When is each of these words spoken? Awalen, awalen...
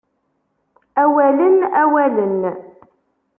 Awalen, 1.03 1.55
awalen... 1.81 2.35